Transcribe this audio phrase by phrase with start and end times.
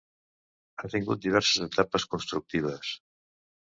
[0.85, 2.95] Ha tingut diverses etapes constructives.